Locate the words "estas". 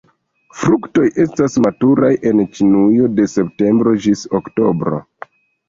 1.23-1.57